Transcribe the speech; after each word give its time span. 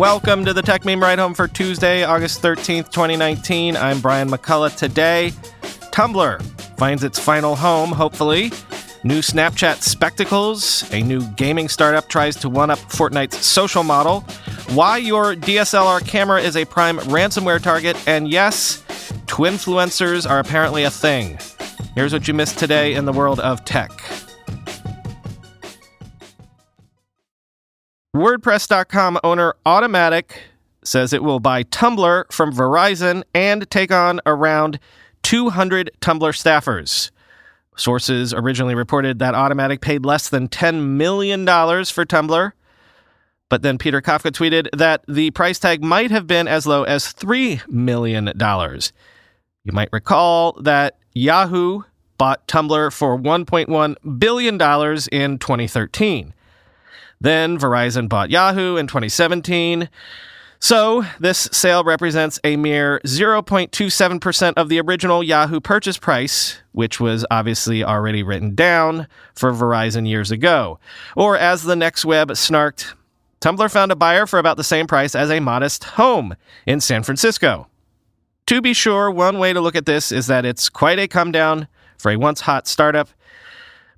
Welcome 0.00 0.46
to 0.46 0.54
the 0.54 0.62
Techmeme 0.62 1.02
Ride 1.02 1.18
Home 1.18 1.34
for 1.34 1.46
Tuesday, 1.46 2.04
August 2.04 2.40
13th, 2.40 2.90
2019. 2.90 3.76
I'm 3.76 4.00
Brian 4.00 4.30
McCullough. 4.30 4.74
Today, 4.74 5.30
Tumblr 5.92 6.42
finds 6.78 7.04
its 7.04 7.18
final 7.18 7.54
home, 7.54 7.92
hopefully. 7.92 8.44
New 9.04 9.18
Snapchat 9.18 9.82
Spectacles, 9.82 10.90
a 10.94 11.02
new 11.02 11.20
gaming 11.32 11.68
startup 11.68 12.08
tries 12.08 12.34
to 12.36 12.48
one 12.48 12.70
up 12.70 12.78
Fortnite's 12.78 13.44
social 13.44 13.82
model, 13.82 14.22
why 14.70 14.96
your 14.96 15.36
DSLR 15.36 16.02
camera 16.08 16.40
is 16.40 16.56
a 16.56 16.64
prime 16.64 16.96
ransomware 17.00 17.62
target, 17.62 17.94
and 18.08 18.26
yes, 18.26 18.82
twinfluencers 19.26 20.26
are 20.26 20.38
apparently 20.38 20.84
a 20.84 20.90
thing. 20.90 21.38
Here's 21.94 22.14
what 22.14 22.26
you 22.26 22.32
missed 22.32 22.58
today 22.58 22.94
in 22.94 23.04
the 23.04 23.12
world 23.12 23.38
of 23.40 23.66
tech. 23.66 23.90
WordPress.com 28.14 29.20
owner 29.22 29.54
Automattic 29.64 30.32
says 30.82 31.12
it 31.12 31.22
will 31.22 31.38
buy 31.38 31.62
Tumblr 31.62 32.32
from 32.32 32.52
Verizon 32.52 33.22
and 33.34 33.70
take 33.70 33.92
on 33.92 34.20
around 34.26 34.80
200 35.22 35.92
Tumblr 36.00 36.32
staffers. 36.32 37.12
Sources 37.76 38.34
originally 38.34 38.74
reported 38.74 39.20
that 39.20 39.34
Automattic 39.34 39.80
paid 39.80 40.04
less 40.04 40.28
than 40.28 40.48
$10 40.48 40.96
million 40.96 41.46
for 41.46 42.04
Tumblr. 42.04 42.52
But 43.48 43.62
then 43.62 43.78
Peter 43.78 44.02
Kafka 44.02 44.32
tweeted 44.32 44.68
that 44.76 45.04
the 45.06 45.30
price 45.30 45.60
tag 45.60 45.84
might 45.84 46.10
have 46.10 46.26
been 46.26 46.48
as 46.48 46.66
low 46.66 46.82
as 46.82 47.14
$3 47.14 47.66
million. 47.68 48.26
You 49.62 49.72
might 49.72 49.88
recall 49.92 50.60
that 50.62 50.98
Yahoo 51.14 51.82
bought 52.18 52.48
Tumblr 52.48 52.92
for 52.92 53.16
$1.1 53.16 54.18
billion 54.18 54.54
in 55.12 55.38
2013. 55.38 56.34
Then 57.20 57.58
Verizon 57.58 58.08
bought 58.08 58.30
Yahoo 58.30 58.76
in 58.76 58.86
2017. 58.86 59.88
So, 60.62 61.06
this 61.18 61.48
sale 61.52 61.84
represents 61.84 62.38
a 62.44 62.56
mere 62.56 63.00
0.27% 63.06 64.52
of 64.58 64.68
the 64.68 64.80
original 64.80 65.22
Yahoo 65.22 65.58
purchase 65.58 65.96
price, 65.96 66.60
which 66.72 67.00
was 67.00 67.24
obviously 67.30 67.82
already 67.82 68.22
written 68.22 68.54
down 68.54 69.06
for 69.34 69.52
Verizon 69.52 70.06
years 70.06 70.30
ago. 70.30 70.78
Or, 71.16 71.36
as 71.36 71.62
the 71.62 71.76
Next 71.76 72.04
Web 72.04 72.28
snarked, 72.30 72.92
Tumblr 73.40 73.72
found 73.72 73.90
a 73.90 73.96
buyer 73.96 74.26
for 74.26 74.38
about 74.38 74.58
the 74.58 74.64
same 74.64 74.86
price 74.86 75.14
as 75.14 75.30
a 75.30 75.40
modest 75.40 75.84
home 75.84 76.36
in 76.66 76.80
San 76.80 77.02
Francisco. 77.02 77.66
To 78.46 78.60
be 78.60 78.74
sure, 78.74 79.10
one 79.10 79.38
way 79.38 79.54
to 79.54 79.60
look 79.62 79.76
at 79.76 79.86
this 79.86 80.12
is 80.12 80.26
that 80.26 80.44
it's 80.44 80.68
quite 80.68 80.98
a 80.98 81.08
come 81.08 81.32
down 81.32 81.68
for 81.96 82.10
a 82.10 82.16
once 82.16 82.42
hot 82.42 82.66
startup. 82.66 83.08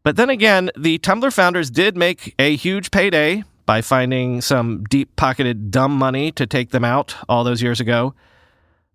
But 0.05 0.17
then 0.17 0.31
again, 0.31 0.71
the 0.77 0.99
Tumblr 0.99 1.33
founders 1.33 1.71
did 1.71 1.97
make 1.97 2.35
a 2.39 2.57
huge 2.57 2.91
payday 2.91 3.45
by 3.67 3.81
finding 3.81 4.41
some 4.41 4.85
deep 4.85 5.15
pocketed 5.15 5.71
dumb 5.71 5.97
money 5.97 6.33
to 6.33 6.47
take 6.47 6.71
them 6.71 6.85
out 6.85 7.17
all 7.29 7.45
those 7.45 7.63
years 7.63 7.81
ago. 7.81 8.15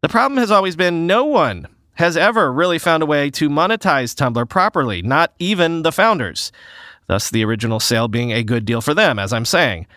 The 0.01 0.09
problem 0.09 0.37
has 0.37 0.51
always 0.51 0.75
been 0.75 1.07
no 1.07 1.23
one 1.23 1.67
has 1.93 2.15
ever 2.15 2.51
really 2.51 2.77
found 2.77 3.01
a 3.01 3.07
way 3.07 3.29
to 3.31 3.49
monetize 3.49 4.13
Tumblr 4.13 4.47
properly, 4.49 5.01
not 5.01 5.33
even 5.39 5.81
the 5.81 5.91
founders. 5.91 6.51
Thus, 7.07 7.29
the 7.29 7.43
original 7.45 7.79
sale 7.79 8.07
being 8.07 8.31
a 8.31 8.43
good 8.43 8.65
deal 8.65 8.81
for 8.81 8.93
them, 8.93 9.17
as 9.17 9.31
I'm 9.31 9.45
saying. 9.45 9.87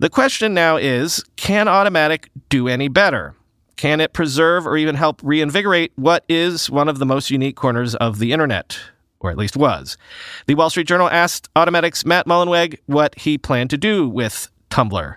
The 0.00 0.10
question 0.10 0.52
now 0.52 0.76
is 0.76 1.24
can 1.36 1.66
Automattic 1.66 2.28
do 2.48 2.68
any 2.68 2.88
better? 2.88 3.34
Can 3.76 4.00
it 4.00 4.12
preserve 4.12 4.66
or 4.66 4.76
even 4.76 4.96
help 4.96 5.20
reinvigorate 5.22 5.92
what 5.96 6.24
is 6.28 6.68
one 6.68 6.88
of 6.88 6.98
the 6.98 7.06
most 7.06 7.30
unique 7.30 7.56
corners 7.56 7.94
of 7.94 8.18
the 8.18 8.32
internet? 8.32 8.78
Or 9.20 9.30
at 9.30 9.38
least 9.38 9.56
was. 9.56 9.96
The 10.46 10.54
Wall 10.54 10.70
Street 10.70 10.88
Journal 10.88 11.08
asked 11.10 11.48
Automattic's 11.54 12.04
Matt 12.04 12.26
Mullenweg 12.26 12.78
what 12.86 13.18
he 13.18 13.38
planned 13.38 13.70
to 13.70 13.78
do 13.78 14.08
with 14.08 14.50
Tumblr. 14.70 15.16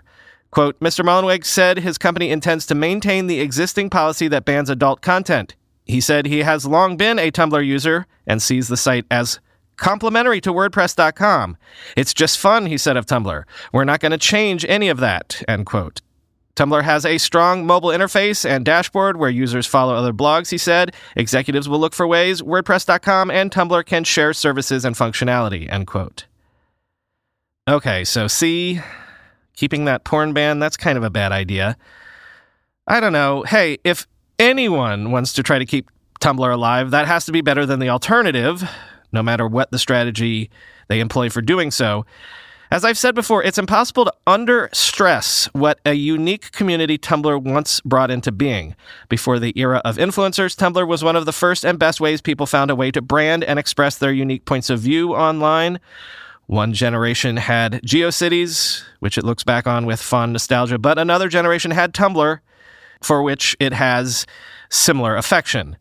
Quote, 0.52 0.80
Mr. 0.80 1.03
Mullenweg 1.03 1.46
said 1.46 1.80
his 1.80 1.97
company 1.97 2.30
intends 2.30 2.66
to 2.68 2.75
maintain 2.75 3.28
the 3.28 3.40
existing 3.40 3.90
policy 3.90 4.28
that 4.28 4.46
bans 4.46 4.69
adult 4.69 5.02
content. 5.02 5.56
He 5.86 6.00
said 6.00 6.25
he 6.25 6.40
has 6.40 6.66
long 6.66 6.96
been 6.96 7.18
a 7.18 7.31
Tumblr 7.31 7.66
user 7.66 8.06
and 8.28 8.41
sees 8.41 8.68
the 8.68 8.78
site 8.78 9.06
as 9.09 9.40
complementary 9.78 10.40
to 10.41 10.53
WordPress.com. 10.53 11.58
It's 11.97 12.14
just 12.14 12.38
fun, 12.38 12.68
he 12.68 12.78
said 12.78 12.97
of 12.97 13.06
Tumblr. 13.06 13.44
We're 13.72 13.84
not 13.84 14.00
going 14.00 14.12
to 14.12 14.18
change 14.18 14.66
any 14.66 14.90
of 14.90 15.00
that, 15.00 15.41
end 15.47 15.66
quote. 15.66 16.02
Tumblr 16.56 16.84
has 16.84 17.06
a 17.06 17.18
strong 17.18 17.66
mobile 17.66 17.90
interface 17.90 18.47
and 18.47 18.64
dashboard 18.64 19.18
where 19.18 19.30
users 19.30 19.66
follow 19.66 19.96
other 19.96 20.14
blogs, 20.14 20.52
he 20.52 20.58
said. 20.58 20.94
Executives 21.16 21.68
will 21.68 21.80
look 21.80 21.96
for 21.96 22.06
ways 22.06 22.41
WordPress.com 22.41 23.31
and 23.31 23.52
Tumblr 23.52 23.86
can 23.86 24.03
share 24.03 24.34
services 24.34 24.86
and 24.86 24.96
functionality, 24.96 25.72
end 25.72 25.88
quote. 25.88 26.25
Okay, 27.68 28.03
so 28.03 28.28
see, 28.28 28.81
keeping 29.56 29.86
that 29.86 30.03
porn 30.03 30.34
ban, 30.34 30.59
that's 30.59 30.78
kind 30.78 30.97
of 30.97 31.03
a 31.03 31.09
bad 31.09 31.31
idea. 31.31 31.75
I 32.88 33.00
don't 33.00 33.14
know. 33.14 33.44
Hey, 33.44 33.80
if 33.84 34.06
anyone 34.38 35.12
wants 35.12 35.34
to 35.34 35.44
try 35.44 35.58
to 35.58 35.66
keep 35.66 35.90
Tumblr 36.20 36.53
alive, 36.53 36.91
that 36.91 37.08
has 37.08 37.25
to 37.25 37.31
be 37.31 37.41
better 37.41 37.66
than 37.66 37.80
the 37.80 37.90
alternative, 37.90 38.64
no 39.12 39.24
matter 39.24 39.47
what 39.47 39.72
the 39.72 39.80
strategy 39.80 40.50
they 40.88 41.00
employ 41.00 41.30
for 41.30 41.41
doing 41.41 41.72
so. 41.72 42.06
As 42.73 42.84
I've 42.84 42.97
said 42.97 43.13
before, 43.13 43.44
it's 43.44 43.59
impossible 43.59 44.06
to 44.06 44.13
under 44.25 44.67
stress 44.73 45.45
what 45.53 45.79
a 45.85 45.94
unique 45.94 46.51
community 46.53 46.97
Tumblr 46.97 47.44
once 47.44 47.79
brought 47.81 48.09
into 48.09 48.31
being. 48.31 48.75
Before 49.09 49.38
the 49.38 49.53
era 49.56 49.79
of 49.85 49.97
influencers, 49.97 50.56
Tumblr 50.56 50.88
was 50.88 51.03
one 51.03 51.16
of 51.16 51.28
the 51.28 51.31
first 51.31 51.63
and 51.63 51.78
best 51.78 52.01
ways 52.01 52.19
people 52.19 52.47
found 52.47 52.72
a 52.72 52.75
way 52.75 52.89
to 52.89 53.00
brand 53.00 53.44
and 53.44 53.59
express 53.59 54.00
their 54.00 54.11
unique 54.11 54.45
points 54.45 54.72
of 54.72 54.79
view 54.79 55.13
online. 55.13 55.79
One 56.47 56.73
generation 56.73 57.38
had 57.38 57.73
GeoCities, 57.84 58.81
which 59.01 59.19
it 59.19 59.23
looks 59.23 59.44
back 59.44 59.67
on 59.67 59.85
with 59.85 60.01
fond 60.01 60.34
nostalgia, 60.34 60.79
but 60.79 60.97
another 60.97 61.29
generation 61.29 61.69
had 61.69 61.94
Tumblr, 61.94 62.40
for 63.03 63.22
which 63.22 63.55
it 63.59 63.73
has 63.73 64.25
similar 64.72 65.16
affection. 65.16 65.78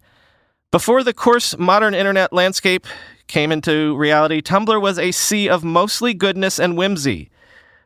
Before 0.71 1.03
the 1.03 1.15
coarse 1.15 1.57
modern 1.57 1.95
internet 1.95 2.35
landscape 2.35 2.87
came 3.27 3.53
into 3.53 3.97
reality, 3.97 4.41
Tumblr 4.41 4.81
was 4.81 4.99
a 4.99 5.13
sea 5.13 5.49
of 5.49 5.65
mostly 5.65 6.15
goodness 6.15 6.59
and 6.59 6.77
whimsy. 6.77 7.31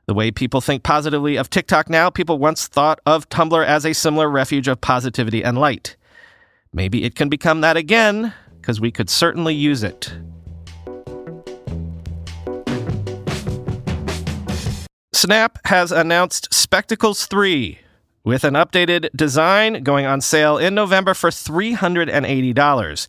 The 0.06 0.14
way 0.14 0.30
people 0.30 0.60
think 0.60 0.82
positively 0.82 1.36
of 1.36 1.50
TikTok 1.50 1.90
now, 1.90 2.10
people 2.10 2.38
once 2.38 2.68
thought 2.68 3.00
of 3.06 3.28
Tumblr 3.28 3.66
as 3.66 3.84
a 3.84 3.92
similar 3.92 4.30
refuge 4.30 4.68
of 4.68 4.80
positivity 4.80 5.42
and 5.42 5.58
light. 5.58 5.96
Maybe 6.72 7.04
it 7.04 7.14
can 7.14 7.28
become 7.28 7.60
that 7.62 7.76
again, 7.76 8.32
because 8.60 8.80
we 8.80 8.90
could 8.90 9.08
certainly 9.08 9.54
use 9.54 9.82
it. 9.82 10.12
Snap 15.12 15.58
has 15.64 15.90
announced 15.90 16.52
Spectacles 16.52 17.26
3 17.26 17.78
with 18.22 18.44
an 18.44 18.54
updated 18.54 19.08
design 19.16 19.82
going 19.82 20.04
on 20.04 20.20
sale 20.20 20.58
in 20.58 20.74
November 20.74 21.14
for 21.14 21.30
$380. 21.30 23.06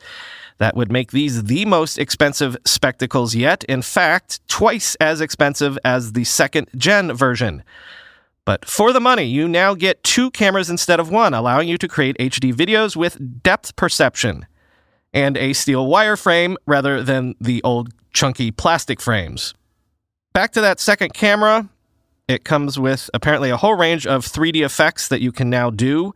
That 0.59 0.75
would 0.75 0.91
make 0.91 1.12
these 1.12 1.44
the 1.44 1.66
most 1.66 2.00
expensive 2.00 2.57
spectacles 2.66 3.35
yet. 3.35 3.63
In 3.66 3.81
fact, 3.81 4.45
twice 4.47 4.95
as 4.95 5.22
expensive 5.22 5.78
as 5.85 6.14
the 6.14 6.23
second 6.23 6.67
gen 6.76 7.14
version. 7.14 7.64
But 8.43 8.66
for 8.66 8.93
the 8.93 9.02
money, 9.02 9.26
you 9.26 9.47
now 9.47 9.76
get 9.76 10.03
two 10.03 10.32
cameras 10.32 10.70
instead 10.70 10.99
of 10.99 11.11
one, 11.11 11.34
allowing 11.34 11.67
you 11.67 11.78
to 11.78 11.87
create 11.87 12.17
HD 12.17 12.53
videos 12.53 12.96
with 12.96 13.43
depth 13.43 13.76
perception 13.76 14.46
and 15.14 15.37
a 15.37 15.53
steel 15.53 15.85
wire 15.85 16.16
frame 16.16 16.58
rather 16.66 17.03
than 17.03 17.35
the 17.41 17.61
old 17.64 17.90
chunky 18.14 18.52
plastic 18.52 19.02
frames. 19.02 19.53
Back 20.34 20.53
to 20.53 20.61
that 20.61 20.79
second 20.79 21.14
camera, 21.14 21.67
it 22.28 22.43
comes 22.43 22.79
with 22.79 23.09
apparently 23.14 23.49
a 23.49 23.58
whole 23.58 23.76
range 23.76 24.08
of 24.08 24.26
3D 24.26 24.64
effects 24.64 25.08
that 25.08 25.22
you 25.22 25.32
can 25.32 25.49
now 25.49 25.70
do. 25.70 26.14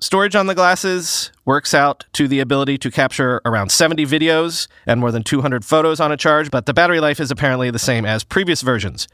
Storage 0.00 0.34
on 0.34 0.46
the 0.46 0.54
glasses 0.54 1.32
works 1.44 1.72
out 1.72 2.04
to 2.12 2.28
the 2.28 2.40
ability 2.40 2.76
to 2.78 2.90
capture 2.90 3.40
around 3.44 3.70
70 3.70 4.04
videos 4.04 4.68
and 4.86 5.00
more 5.00 5.10
than 5.12 5.22
200 5.22 5.64
photos 5.64 6.00
on 6.00 6.12
a 6.12 6.16
charge, 6.16 6.50
but 6.50 6.66
the 6.66 6.74
battery 6.74 7.00
life 7.00 7.20
is 7.20 7.30
apparently 7.30 7.70
the 7.70 7.78
same 7.78 8.04
as 8.04 8.24
previous 8.24 8.60
versions. 8.60 9.08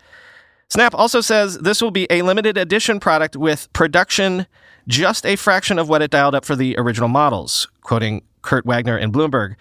Snap 0.69 0.95
also 0.95 1.21
says 1.21 1.59
this 1.59 1.83
will 1.83 1.91
be 1.91 2.07
a 2.11 2.23
limited 2.23 2.57
edition 2.57 2.99
product 2.99 3.37
with 3.37 3.73
production 3.73 4.47
just 4.89 5.25
a 5.27 5.37
fraction 5.37 5.79
of 5.79 5.89
what 5.89 6.03
it 6.03 6.11
dialed 6.11 6.35
up 6.35 6.45
for 6.45 6.57
the 6.57 6.75
original 6.79 7.09
models, 7.09 7.69
quoting 7.83 8.23
Kurt 8.43 8.67
Wagner 8.67 8.99
in 8.99 9.13
Bloomberg. 9.13 9.55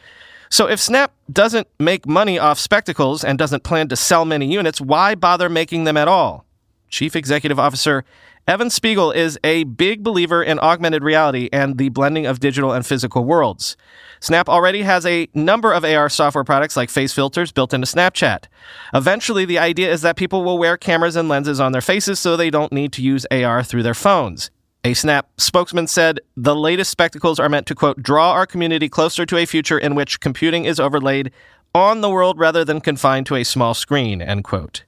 So 0.49 0.67
if 0.67 0.79
Snap 0.79 1.13
doesn't 1.31 1.67
make 1.79 2.07
money 2.07 2.39
off 2.39 2.57
spectacles 2.57 3.23
and 3.23 3.37
doesn't 3.37 3.63
plan 3.63 3.87
to 3.89 3.95
sell 3.95 4.25
many 4.25 4.51
units, 4.51 4.81
why 4.81 5.15
bother 5.15 5.49
making 5.49 5.83
them 5.83 5.97
at 5.97 6.07
all? 6.07 6.45
Chief 6.89 7.15
Executive 7.15 7.59
Officer 7.59 8.03
Evan 8.49 8.71
Spiegel 8.71 9.11
is 9.11 9.37
a 9.43 9.63
big 9.65 10.01
believer 10.03 10.41
in 10.41 10.57
augmented 10.57 11.03
reality 11.03 11.49
and 11.53 11.77
the 11.77 11.89
blending 11.89 12.25
of 12.25 12.39
digital 12.39 12.71
and 12.71 12.83
physical 12.83 13.23
worlds. 13.23 13.77
Snap 14.19 14.49
already 14.49 14.81
has 14.81 15.05
a 15.05 15.27
number 15.35 15.71
of 15.71 15.85
AR 15.85 16.09
software 16.09 16.43
products 16.43 16.75
like 16.75 16.89
face 16.89 17.13
filters 17.13 17.51
built 17.51 17.75
into 17.75 17.85
Snapchat. 17.85 18.45
Eventually, 18.93 19.45
the 19.45 19.59
idea 19.59 19.91
is 19.91 20.01
that 20.01 20.15
people 20.15 20.43
will 20.43 20.57
wear 20.57 20.77
cameras 20.77 21.15
and 21.15 21.29
lenses 21.29 21.59
on 21.59 21.73
their 21.73 21.81
faces 21.81 22.19
so 22.19 22.35
they 22.35 22.49
don't 22.49 22.73
need 22.73 22.91
to 22.93 23.03
use 23.03 23.27
AR 23.29 23.63
through 23.63 23.83
their 23.83 23.93
phones. 23.93 24.49
A 24.83 24.95
Snap 24.95 25.29
spokesman 25.37 25.85
said 25.85 26.19
the 26.35 26.55
latest 26.55 26.89
spectacles 26.89 27.39
are 27.39 27.49
meant 27.49 27.67
to, 27.67 27.75
quote, 27.75 28.01
draw 28.01 28.31
our 28.31 28.47
community 28.47 28.89
closer 28.89 29.27
to 29.27 29.37
a 29.37 29.45
future 29.45 29.77
in 29.77 29.93
which 29.93 30.21
computing 30.21 30.65
is 30.65 30.79
overlaid 30.79 31.31
on 31.75 32.01
the 32.01 32.09
world 32.09 32.39
rather 32.39 32.65
than 32.65 32.81
confined 32.81 33.27
to 33.27 33.35
a 33.35 33.43
small 33.43 33.75
screen, 33.75 34.21
end 34.23 34.43
quote. 34.43 34.85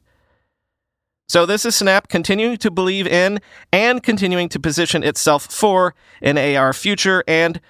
So 1.31 1.45
this 1.45 1.63
is 1.63 1.77
Snap 1.77 2.09
continuing 2.09 2.57
to 2.57 2.69
believe 2.69 3.07
in 3.07 3.39
and 3.71 4.03
continuing 4.03 4.49
to 4.49 4.59
position 4.59 5.01
itself 5.01 5.45
for 5.45 5.95
an 6.21 6.37
AR 6.37 6.73
future. 6.73 7.23
And 7.25 7.61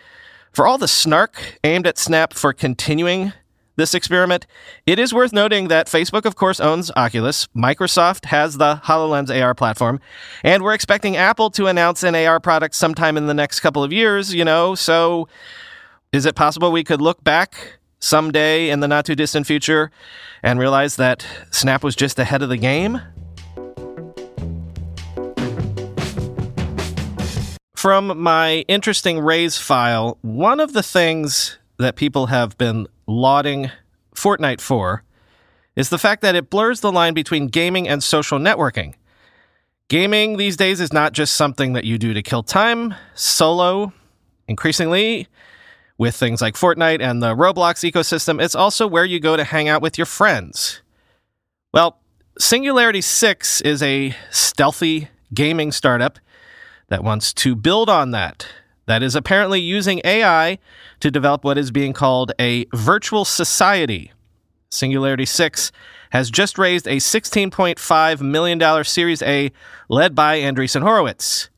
for 0.51 0.65
all 0.65 0.79
the 0.79 0.87
snark 0.87 1.59
aimed 1.63 1.85
at 1.85 1.99
Snap 1.99 2.33
for 2.33 2.53
continuing 2.53 3.33
this 3.75 3.93
experiment, 3.93 4.47
it 4.87 4.97
is 4.97 5.13
worth 5.13 5.31
noting 5.31 5.67
that 5.67 5.85
Facebook, 5.85 6.25
of 6.25 6.35
course, 6.35 6.59
owns 6.59 6.89
Oculus. 6.95 7.47
Microsoft 7.55 8.25
has 8.25 8.57
the 8.57 8.81
HoloLens 8.85 9.29
AR 9.29 9.53
platform. 9.53 9.99
And 10.43 10.63
we're 10.63 10.73
expecting 10.73 11.15
Apple 11.15 11.51
to 11.51 11.67
announce 11.67 12.01
an 12.01 12.15
AR 12.15 12.39
product 12.39 12.73
sometime 12.73 13.15
in 13.15 13.27
the 13.27 13.35
next 13.35 13.59
couple 13.59 13.83
of 13.83 13.93
years, 13.93 14.33
you 14.33 14.43
know. 14.43 14.73
So 14.73 15.27
is 16.11 16.25
it 16.25 16.33
possible 16.33 16.71
we 16.71 16.83
could 16.83 16.99
look 16.99 17.23
back 17.23 17.77
someday 17.99 18.71
in 18.71 18.79
the 18.79 18.87
not 18.87 19.05
too 19.05 19.13
distant 19.13 19.45
future 19.45 19.91
and 20.41 20.57
realize 20.57 20.95
that 20.95 21.27
Snap 21.51 21.83
was 21.83 21.95
just 21.95 22.17
ahead 22.17 22.41
of 22.41 22.49
the 22.49 22.57
game? 22.57 22.99
From 27.81 28.21
my 28.21 28.63
interesting 28.67 29.21
Raise 29.21 29.57
file, 29.57 30.19
one 30.21 30.59
of 30.59 30.73
the 30.73 30.83
things 30.83 31.57
that 31.79 31.95
people 31.95 32.27
have 32.27 32.55
been 32.59 32.85
lauding 33.07 33.71
Fortnite 34.13 34.61
for 34.61 35.01
is 35.75 35.89
the 35.89 35.97
fact 35.97 36.21
that 36.21 36.35
it 36.35 36.51
blurs 36.51 36.81
the 36.81 36.91
line 36.91 37.15
between 37.15 37.47
gaming 37.47 37.87
and 37.87 38.03
social 38.03 38.37
networking. 38.37 38.93
Gaming 39.87 40.37
these 40.37 40.55
days 40.55 40.79
is 40.79 40.93
not 40.93 41.13
just 41.13 41.33
something 41.33 41.73
that 41.73 41.83
you 41.83 41.97
do 41.97 42.13
to 42.13 42.21
kill 42.21 42.43
time, 42.43 42.93
solo, 43.15 43.93
increasingly, 44.47 45.27
with 45.97 46.15
things 46.15 46.39
like 46.39 46.53
Fortnite 46.53 47.01
and 47.01 47.23
the 47.23 47.35
Roblox 47.35 47.91
ecosystem, 47.91 48.39
it's 48.39 48.53
also 48.53 48.85
where 48.85 49.05
you 49.05 49.19
go 49.19 49.35
to 49.35 49.43
hang 49.43 49.69
out 49.69 49.81
with 49.81 49.97
your 49.97 50.05
friends. 50.05 50.83
Well, 51.73 51.97
Singularity 52.37 53.01
6 53.01 53.61
is 53.61 53.81
a 53.81 54.15
stealthy 54.29 55.07
gaming 55.33 55.71
startup 55.71 56.19
that 56.91 57.05
wants 57.05 57.31
to 57.31 57.55
build 57.55 57.89
on 57.89 58.11
that. 58.11 58.45
That 58.85 59.01
is 59.01 59.15
apparently 59.15 59.61
using 59.61 60.01
AI 60.03 60.59
to 60.99 61.09
develop 61.09 61.45
what 61.45 61.57
is 61.57 61.71
being 61.71 61.93
called 61.93 62.33
a 62.37 62.65
virtual 62.75 63.23
society. 63.23 64.11
Singularity 64.69 65.25
6 65.25 65.71
has 66.09 66.29
just 66.29 66.57
raised 66.57 66.87
a 66.87 66.97
$16.5 66.97 68.21
million 68.21 68.83
Series 68.83 69.21
A 69.21 69.53
led 69.87 70.13
by 70.13 70.41
Andreessen 70.41 70.81
Horowitz. 70.81 71.49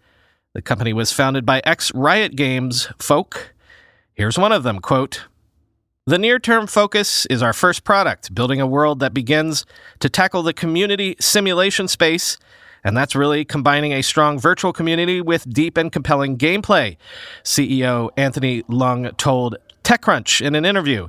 The 0.53 0.61
company 0.61 0.93
was 0.93 1.11
founded 1.11 1.47
by 1.47 1.63
ex 1.65 1.91
Riot 1.95 2.35
Games 2.35 2.89
folk. 2.99 3.55
Here's 4.13 4.37
one 4.37 4.51
of 4.51 4.61
them 4.61 4.79
quote, 4.79 5.25
the 6.05 6.19
near 6.19 6.37
term 6.37 6.67
focus 6.67 7.25
is 7.25 7.41
our 7.41 7.53
first 7.53 7.83
product, 7.83 8.35
building 8.35 8.61
a 8.61 8.67
world 8.67 8.99
that 8.99 9.15
begins 9.15 9.65
to 9.99 10.09
tackle 10.09 10.43
the 10.43 10.53
community 10.53 11.15
simulation 11.19 11.87
space 11.87 12.37
and 12.83 12.95
that's 12.95 13.15
really 13.15 13.45
combining 13.45 13.93
a 13.93 14.01
strong 14.01 14.39
virtual 14.39 14.73
community 14.73 15.21
with 15.21 15.51
deep 15.51 15.77
and 15.77 15.91
compelling 15.91 16.37
gameplay, 16.37 16.97
CEO 17.43 18.09
Anthony 18.17 18.63
Leung 18.63 19.15
told 19.17 19.57
TechCrunch 19.83 20.45
in 20.45 20.55
an 20.55 20.65
interview. 20.65 21.07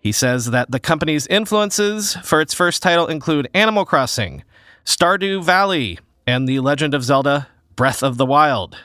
He 0.00 0.12
says 0.12 0.46
that 0.46 0.70
the 0.70 0.80
company's 0.80 1.26
influences 1.26 2.14
for 2.22 2.40
its 2.40 2.54
first 2.54 2.82
title 2.82 3.06
include 3.06 3.48
Animal 3.54 3.84
Crossing, 3.84 4.44
Stardew 4.84 5.42
Valley, 5.42 5.98
and 6.26 6.48
The 6.48 6.60
Legend 6.60 6.94
of 6.94 7.02
Zelda 7.02 7.48
Breath 7.74 8.02
of 8.02 8.16
the 8.16 8.26
Wild. 8.26 8.76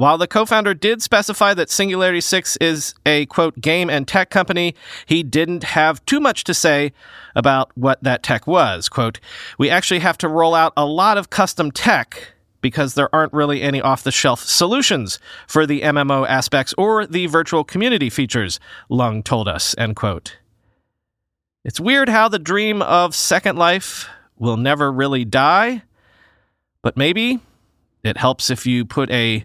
While 0.00 0.16
the 0.16 0.26
co 0.26 0.46
founder 0.46 0.72
did 0.72 1.02
specify 1.02 1.52
that 1.52 1.68
Singularity 1.68 2.22
6 2.22 2.56
is 2.56 2.94
a 3.04 3.26
quote 3.26 3.60
game 3.60 3.90
and 3.90 4.08
tech 4.08 4.30
company, 4.30 4.74
he 5.04 5.22
didn't 5.22 5.62
have 5.62 6.02
too 6.06 6.20
much 6.20 6.42
to 6.44 6.54
say 6.54 6.94
about 7.36 7.70
what 7.76 8.02
that 8.02 8.22
tech 8.22 8.46
was. 8.46 8.88
Quote, 8.88 9.20
We 9.58 9.68
actually 9.68 10.00
have 10.00 10.16
to 10.16 10.28
roll 10.28 10.54
out 10.54 10.72
a 10.74 10.86
lot 10.86 11.18
of 11.18 11.28
custom 11.28 11.70
tech 11.70 12.32
because 12.62 12.94
there 12.94 13.14
aren't 13.14 13.34
really 13.34 13.60
any 13.60 13.82
off 13.82 14.02
the 14.02 14.10
shelf 14.10 14.40
solutions 14.40 15.18
for 15.46 15.66
the 15.66 15.82
MMO 15.82 16.26
aspects 16.26 16.72
or 16.78 17.06
the 17.06 17.26
virtual 17.26 17.62
community 17.62 18.08
features, 18.08 18.58
Leung 18.90 19.22
told 19.22 19.48
us, 19.48 19.74
end 19.76 19.96
quote. 19.96 20.38
It's 21.62 21.78
weird 21.78 22.08
how 22.08 22.26
the 22.26 22.38
dream 22.38 22.80
of 22.80 23.14
Second 23.14 23.58
Life 23.58 24.08
will 24.38 24.56
never 24.56 24.90
really 24.90 25.26
die, 25.26 25.82
but 26.80 26.96
maybe 26.96 27.40
it 28.02 28.16
helps 28.16 28.48
if 28.48 28.64
you 28.64 28.86
put 28.86 29.10
a 29.10 29.44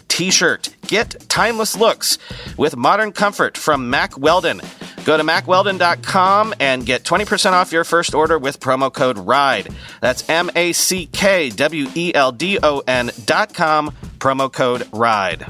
t 0.21 0.29
shirt. 0.29 0.69
Get 0.85 1.15
timeless 1.29 1.75
looks 1.75 2.19
with 2.55 2.75
modern 2.75 3.11
comfort 3.11 3.57
from 3.57 3.89
Mack 3.89 4.19
Weldon. 4.19 4.61
Go 5.03 5.17
to 5.17 5.23
mackweldon.com 5.23 6.53
and 6.59 6.85
get 6.85 7.03
20% 7.03 7.53
off 7.53 7.71
your 7.71 7.83
first 7.83 8.13
order 8.13 8.37
with 8.37 8.59
promo 8.59 8.93
code 8.93 9.17
RIDE. 9.17 9.69
That's 9.99 10.29
M 10.29 10.51
A 10.55 10.73
C 10.73 11.07
K 11.07 11.49
W 11.49 11.87
E 11.95 12.13
L 12.13 12.31
D 12.31 12.59
O 12.61 12.83
N.com, 12.85 13.95
promo 14.19 14.53
code 14.53 14.87
RIDE. 14.93 15.47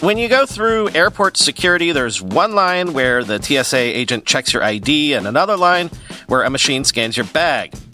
When 0.00 0.16
you 0.16 0.30
go 0.30 0.46
through 0.46 0.88
airport 0.94 1.36
security, 1.36 1.92
there's 1.92 2.22
one 2.22 2.54
line 2.54 2.94
where 2.94 3.22
the 3.22 3.42
TSA 3.42 3.76
agent 3.76 4.24
checks 4.24 4.54
your 4.54 4.62
ID 4.62 5.12
and 5.12 5.26
another 5.26 5.58
line 5.58 5.90
where 6.28 6.44
a 6.44 6.50
machine 6.50 6.84
scans 6.84 7.18
your 7.18 7.26
bag. 7.26 7.74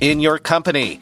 in 0.00 0.20
your 0.20 0.38
company. 0.38 1.00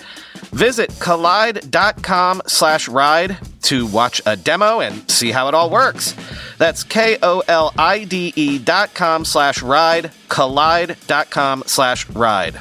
Visit 0.53 0.91
kolide.com 0.91 2.43
slash 2.47 2.89
ride 2.89 3.39
to 3.63 3.87
watch 3.87 4.21
a 4.27 4.37
demo 4.37 4.81
and 4.81 5.11
see 5.11 5.33
how 5.33 5.49
it 5.49 5.55
all 5.55 5.71
works. 5.71 6.15
That's 6.59 6.85
K-O-L-I-D-E 6.85 8.59
dot 8.59 8.95
com 8.95 9.25
slash 9.25 9.63
ride, 9.63 10.13
kolide.com 10.29 11.65
slash 11.67 12.09
ride. 12.11 12.61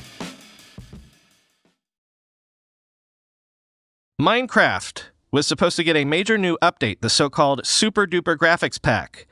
Minecraft 4.22 5.04
was 5.32 5.48
supposed 5.48 5.76
to 5.76 5.84
get 5.84 5.96
a 5.96 6.06
major 6.06 6.38
new 6.38 6.58
update, 6.62 7.02
the 7.02 7.10
so-called 7.10 7.66
Super 7.66 8.06
Duper 8.08 8.38
Graphics 8.38 8.82
Pack. 8.82 9.28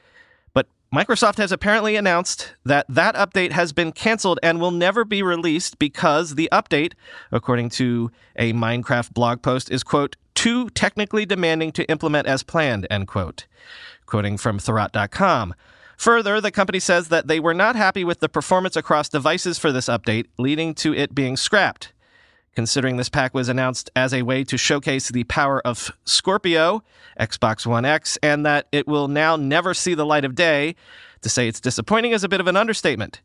Microsoft 0.93 1.37
has 1.37 1.53
apparently 1.53 1.95
announced 1.95 2.53
that 2.65 2.85
that 2.89 3.15
update 3.15 3.53
has 3.53 3.71
been 3.71 3.93
canceled 3.93 4.37
and 4.43 4.59
will 4.59 4.71
never 4.71 5.05
be 5.05 5.23
released 5.23 5.79
because 5.79 6.35
the 6.35 6.49
update, 6.51 6.91
according 7.31 7.69
to 7.69 8.11
a 8.35 8.51
Minecraft 8.51 9.13
blog 9.13 9.41
post, 9.41 9.71
is, 9.71 9.83
quote, 9.83 10.17
too 10.35 10.69
technically 10.71 11.25
demanding 11.25 11.71
to 11.71 11.89
implement 11.89 12.27
as 12.27 12.43
planned, 12.43 12.87
end 12.89 13.07
quote. 13.07 13.47
Quoting 14.05 14.37
from 14.37 14.59
Thurrott.com. 14.59 15.55
Further, 15.95 16.41
the 16.41 16.51
company 16.51 16.79
says 16.81 17.07
that 17.07 17.27
they 17.27 17.39
were 17.39 17.53
not 17.53 17.77
happy 17.77 18.03
with 18.03 18.19
the 18.19 18.27
performance 18.27 18.75
across 18.75 19.07
devices 19.07 19.57
for 19.57 19.71
this 19.71 19.85
update, 19.85 20.25
leading 20.37 20.73
to 20.73 20.93
it 20.93 21.15
being 21.15 21.37
scrapped. 21.37 21.93
Considering 22.53 22.97
this 22.97 23.09
pack 23.09 23.33
was 23.33 23.47
announced 23.47 23.89
as 23.95 24.13
a 24.13 24.23
way 24.23 24.43
to 24.43 24.57
showcase 24.57 25.09
the 25.09 25.23
power 25.23 25.65
of 25.65 25.91
Scorpio, 26.03 26.83
Xbox 27.19 27.65
One 27.65 27.85
X, 27.85 28.17
and 28.21 28.45
that 28.45 28.67
it 28.71 28.87
will 28.87 29.07
now 29.07 29.37
never 29.37 29.73
see 29.73 29.93
the 29.93 30.05
light 30.05 30.25
of 30.25 30.35
day, 30.35 30.75
to 31.21 31.29
say 31.29 31.47
it's 31.47 31.61
disappointing 31.61 32.11
is 32.11 32.23
a 32.23 32.29
bit 32.29 32.41
of 32.41 32.47
an 32.47 32.57
understatement. 32.57 33.21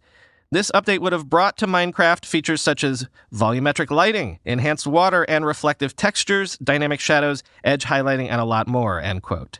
This 0.53 0.71
update 0.73 1.01
would 1.01 1.13
have 1.13 1.29
brought 1.29 1.57
to 1.57 1.67
Minecraft 1.67 2.25
features 2.25 2.63
such 2.63 2.85
as 2.85 3.09
volumetric 3.35 3.91
lighting, 3.91 4.39
enhanced 4.45 4.87
water 4.87 5.25
and 5.25 5.45
reflective 5.45 5.97
textures, 5.97 6.57
dynamic 6.59 7.01
shadows, 7.01 7.43
edge 7.65 7.87
highlighting, 7.87 8.29
and 8.29 8.41
a 8.41 8.45
lot 8.45 8.69
more, 8.69 9.01
end 9.01 9.23
quote. 9.23 9.59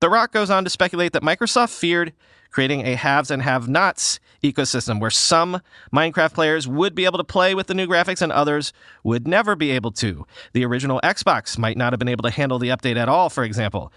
Thurrott 0.00 0.32
goes 0.32 0.50
on 0.50 0.64
to 0.64 0.70
speculate 0.70 1.12
that 1.12 1.22
Microsoft 1.22 1.78
feared 1.78 2.14
creating 2.52 2.86
a 2.86 2.94
haves 2.94 3.30
and 3.30 3.42
have 3.42 3.68
nots 3.68 4.20
ecosystem 4.44 5.00
where 5.00 5.10
some 5.10 5.60
Minecraft 5.92 6.34
players 6.34 6.68
would 6.68 6.94
be 6.94 7.04
able 7.04 7.18
to 7.18 7.24
play 7.24 7.54
with 7.54 7.66
the 7.66 7.74
new 7.74 7.86
graphics 7.86 8.22
and 8.22 8.30
others 8.30 8.72
would 9.02 9.26
never 9.26 9.56
be 9.56 9.70
able 9.70 9.90
to. 9.92 10.26
The 10.52 10.64
original 10.64 11.00
Xbox 11.02 11.58
might 11.58 11.76
not 11.76 11.92
have 11.92 11.98
been 11.98 12.08
able 12.08 12.22
to 12.24 12.30
handle 12.30 12.58
the 12.58 12.68
update 12.68 12.96
at 12.96 13.08
all, 13.08 13.30
for 13.30 13.42
example. 13.42 13.92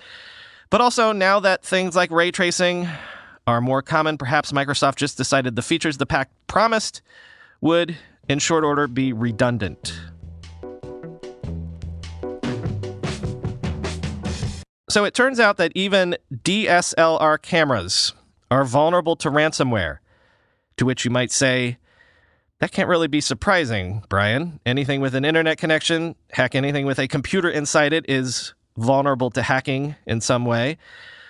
But 0.70 0.82
also, 0.82 1.12
now 1.12 1.40
that 1.42 1.64
things 1.64 1.96
like 1.96 2.10
ray 2.12 2.32
tracing 2.32 2.88
are 3.46 3.62
more 3.62 3.82
common, 3.82 4.18
perhaps 4.18 4.52
Microsoft 4.52 4.96
just 4.96 5.18
decided 5.18 5.56
the 5.56 5.62
features 5.62 5.98
the 5.98 6.06
pack 6.06 6.30
promised 6.48 7.02
would, 7.62 7.96
in 8.28 8.40
short 8.40 8.64
order, 8.64 8.88
be 8.88 9.14
redundant. 9.14 9.94
So 14.90 15.04
it 15.04 15.14
turns 15.14 15.40
out 15.40 15.58
that 15.58 15.72
even 15.76 16.16
DSLR 16.34 17.42
cameras 17.42 18.14
are 18.56 18.64
vulnerable 18.64 19.18
to 19.18 19.30
ransomware. 19.30 19.98
To 20.78 20.86
which 20.86 21.04
you 21.04 21.12
might 21.12 21.32
say, 21.32 21.78
that 22.60 22.72
can't 22.72 22.88
really 22.88 23.08
be 23.10 23.20
surprising, 23.20 24.04
Brian. 24.08 24.62
Anything 24.66 25.02
with 25.02 25.14
an 25.14 25.26
internet 25.26 25.58
connection, 25.58 26.16
heck, 26.32 26.56
anything 26.56 26.86
with 26.86 26.98
a 26.98 27.08
computer 27.08 27.50
inside 27.50 27.92
it 27.92 28.10
is 28.10 28.54
vulnerable 28.78 29.30
to 29.32 29.42
hacking 29.42 29.96
in 30.08 30.22
some 30.22 30.46
way. 30.46 30.78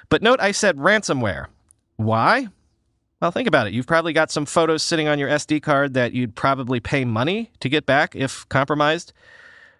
But 0.09 0.21
note 0.21 0.39
I 0.39 0.51
said 0.51 0.77
ransomware. 0.77 1.47
Why? 1.95 2.47
Well, 3.21 3.31
think 3.31 3.47
about 3.47 3.65
it. 3.65 3.73
You've 3.73 3.87
probably 3.87 4.13
got 4.13 4.29
some 4.29 4.45
photos 4.45 4.83
sitting 4.83 5.07
on 5.07 5.17
your 5.17 5.29
SD 5.29 5.63
card 5.63 5.95
that 5.95 6.13
you'd 6.13 6.35
probably 6.35 6.79
pay 6.79 7.05
money 7.05 7.49
to 7.59 7.69
get 7.69 7.87
back 7.87 8.15
if 8.15 8.47
compromised. 8.49 9.13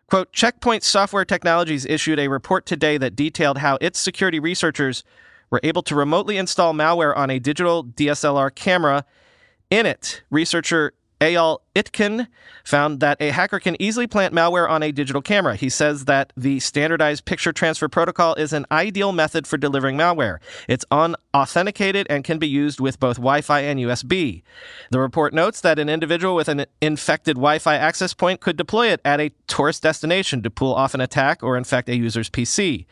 Quote 0.08 0.32
Checkpoint 0.32 0.84
Software 0.84 1.26
Technologies 1.26 1.86
issued 1.86 2.20
a 2.20 2.28
report 2.28 2.66
today 2.66 2.98
that 2.98 3.16
detailed 3.16 3.60
how 3.60 3.78
its 3.82 4.00
security 4.00 4.40
researchers 4.40 5.04
were 5.56 5.62
able 5.64 5.82
to 5.82 5.96
remotely 5.96 6.36
install 6.36 6.74
malware 6.74 7.16
on 7.16 7.30
a 7.30 7.40
digital 7.40 7.82
DSLR 7.82 8.54
camera. 8.54 9.06
In 9.72 9.86
it, 9.86 10.22
researcher 10.30 10.92
Eyal 11.22 11.60
Itkin 11.74 12.28
found 12.66 13.00
that 13.00 13.22
a 13.22 13.30
hacker 13.30 13.62
can 13.62 13.82
easily 13.82 14.06
plant 14.06 14.34
malware 14.34 14.70
on 14.70 14.84
a 14.84 14.92
digital 14.92 15.22
camera. 15.22 15.56
He 15.56 15.70
says 15.70 16.06
that 16.06 16.34
the 16.36 16.60
standardized 16.60 17.24
picture 17.24 17.54
transfer 17.54 17.88
protocol 17.88 18.36
is 18.36 18.52
an 18.52 18.66
ideal 18.70 19.14
method 19.14 19.48
for 19.48 19.56
delivering 19.56 19.96
malware. 19.96 20.40
It's 20.68 20.84
unauthenticated 20.92 22.06
and 22.10 22.26
can 22.26 22.38
be 22.38 22.50
used 22.50 22.82
with 22.82 23.00
both 23.00 23.16
Wi 23.16 23.40
Fi 23.40 23.62
and 23.62 23.80
USB. 23.80 24.44
The 24.92 25.00
report 25.00 25.34
notes 25.34 25.62
that 25.62 25.80
an 25.80 25.88
individual 25.88 26.36
with 26.36 26.50
an 26.50 26.66
infected 26.82 27.38
Wi 27.38 27.60
Fi 27.60 27.76
access 27.78 28.14
point 28.14 28.42
could 28.42 28.58
deploy 28.58 28.88
it 28.90 29.00
at 29.06 29.22
a 29.22 29.32
tourist 29.48 29.84
destination 29.84 30.44
to 30.44 30.50
pull 30.50 30.76
off 30.76 30.94
an 30.94 31.00
attack 31.00 31.42
or 31.42 31.56
infect 31.56 31.88
a 31.88 31.96
user's 31.96 32.30
PC. 32.30 32.86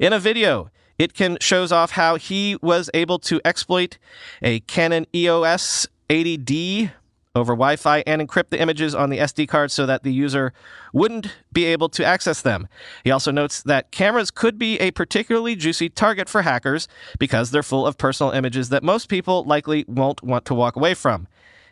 In 0.00 0.14
a 0.14 0.18
video, 0.18 0.70
Itkin 0.98 1.40
shows 1.40 1.70
off 1.70 1.92
how 1.92 2.16
he 2.16 2.56
was 2.60 2.90
able 2.92 3.18
to 3.20 3.40
exploit 3.44 3.98
a 4.42 4.60
Canon 4.60 5.06
EOS 5.14 5.86
80D 6.08 6.90
over 7.34 7.52
Wi 7.52 7.76
Fi 7.76 8.02
and 8.06 8.20
encrypt 8.20 8.50
the 8.50 8.60
images 8.60 8.94
on 8.94 9.10
the 9.10 9.18
SD 9.18 9.48
card 9.48 9.70
so 9.70 9.86
that 9.86 10.02
the 10.02 10.12
user 10.12 10.52
wouldn't 10.92 11.36
be 11.52 11.66
able 11.66 11.88
to 11.90 12.04
access 12.04 12.42
them. 12.42 12.66
He 13.04 13.10
also 13.10 13.30
notes 13.30 13.62
that 13.62 13.92
cameras 13.92 14.30
could 14.30 14.58
be 14.58 14.78
a 14.80 14.90
particularly 14.90 15.54
juicy 15.54 15.88
target 15.88 16.28
for 16.28 16.42
hackers 16.42 16.88
because 17.18 17.50
they're 17.50 17.62
full 17.62 17.86
of 17.86 17.96
personal 17.96 18.32
images 18.32 18.70
that 18.70 18.82
most 18.82 19.08
people 19.08 19.44
likely 19.44 19.84
won't 19.86 20.22
want 20.22 20.44
to 20.46 20.54
walk 20.54 20.74
away 20.74 20.94
from. 20.94 21.28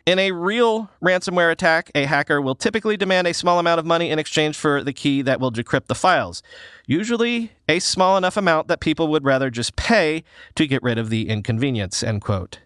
In 0.07 0.19
a 0.19 0.31
real 0.31 0.89
ransomware 1.03 1.51
attack, 1.51 1.91
a 1.93 2.05
hacker 2.05 2.41
will 2.41 2.55
typically 2.55 2.95
demand 2.95 3.27
a 3.27 3.33
small 3.33 3.59
amount 3.59 3.77
of 3.77 3.85
money 3.85 4.09
in 4.09 4.19
exchange 4.19 4.55
for 4.55 4.81
the 4.81 4.93
key 4.93 5.21
that 5.23 5.41
will 5.41 5.51
decrypt 5.51 5.87
the 5.87 5.95
files. 5.95 6.41
Usually 6.85 7.51
a 7.67 7.79
small 7.79 8.15
enough 8.15 8.37
amount 8.37 8.69
that 8.69 8.79
people 8.79 9.09
would 9.09 9.25
rather 9.25 9.49
just 9.49 9.75
pay 9.75 10.23
to 10.55 10.65
get 10.65 10.81
rid 10.81 10.97
of 10.97 11.09
the 11.09 11.27
inconvenience, 11.27 12.03
end 12.03 12.21
quote. 12.21 12.59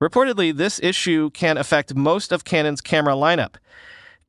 Reportedly, 0.00 0.56
this 0.56 0.78
issue 0.84 1.30
can 1.30 1.58
affect 1.58 1.96
most 1.96 2.30
of 2.30 2.44
Canon's 2.44 2.80
camera 2.80 3.14
lineup. 3.14 3.56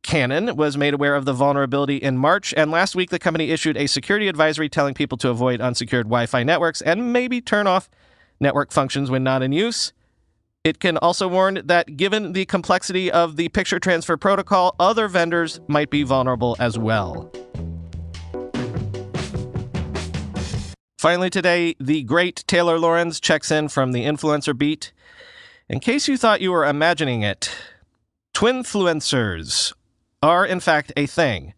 Canon 0.01 0.55
was 0.55 0.75
made 0.75 0.95
aware 0.95 1.13
of 1.13 1.25
the 1.25 1.33
vulnerability 1.33 1.97
in 1.97 2.17
March, 2.17 2.51
and 2.57 2.71
last 2.71 2.95
week 2.95 3.11
the 3.11 3.19
company 3.19 3.51
issued 3.51 3.77
a 3.77 3.85
security 3.85 4.27
advisory 4.27 4.69
telling 4.69 4.95
people 4.95 5.19
to 5.19 5.29
avoid 5.29 5.61
unsecured 5.61 6.07
Wi 6.07 6.25
Fi 6.25 6.41
networks 6.41 6.81
and 6.81 7.13
maybe 7.13 7.41
turn 7.41 7.67
off 7.67 7.91
network 8.39 8.71
functions 8.71 9.11
when 9.11 9.23
not 9.23 9.43
in 9.43 9.51
use. 9.51 9.93
It 10.67 10.81
can 10.81 10.97
also 10.97 11.29
warn 11.29 11.61
that 11.63 11.95
given 11.95 12.33
the 12.33 12.43
complexity 12.43 13.09
of 13.09 13.37
the 13.37 13.47
picture 13.47 13.79
transfer 13.79 14.17
protocol, 14.17 14.75
other 14.81 15.07
vendors 15.07 15.61
might 15.69 15.89
be 15.89 16.03
vulnerable 16.03 16.57
as 16.59 16.77
well. 16.77 17.31
Finally, 20.99 21.29
today, 21.29 21.73
the 21.79 22.03
great 22.03 22.43
Taylor 22.47 22.77
Lorenz 22.77 23.21
checks 23.21 23.49
in 23.49 23.69
from 23.69 23.93
the 23.93 24.03
Influencer 24.03 24.57
Beat. 24.57 24.91
In 25.69 25.79
case 25.79 26.09
you 26.09 26.17
thought 26.17 26.41
you 26.41 26.51
were 26.51 26.65
imagining 26.65 27.21
it, 27.21 27.49
twinfluencers 28.33 29.71
are 30.21 30.45
in 30.45 30.59
fact 30.59 30.91
a 30.97 31.05
thing. 31.05 31.53